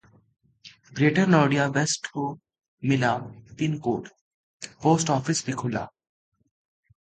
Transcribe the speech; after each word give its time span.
greater 0.93 1.27
Noida 1.27 1.65
west 1.75 2.07
को 2.07 2.23
मिला 2.83 3.13
pincode, 3.59 4.07
post 4.83 5.09
office 5.09 5.45
भी 5.45 5.53
खुला 5.53 5.87